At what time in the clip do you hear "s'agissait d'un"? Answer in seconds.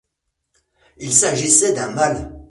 1.13-1.91